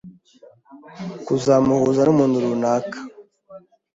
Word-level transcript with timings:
kuzamuhuza 1.25 2.01
n’umuntu 2.03 2.37
runaka 2.45 2.97